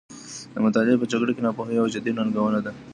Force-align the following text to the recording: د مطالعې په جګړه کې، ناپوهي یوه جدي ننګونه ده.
د 0.53 0.55
مطالعې 0.65 0.99
په 1.01 1.05
جګړه 1.11 1.31
کې، 1.35 1.41
ناپوهي 1.45 1.73
یوه 1.77 1.91
جدي 1.93 2.11
ننګونه 2.17 2.59
ده. 2.65 2.71